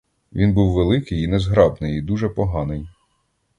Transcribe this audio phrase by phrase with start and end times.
[0.33, 2.87] Він був великий, і незграбний, і дуже поганий.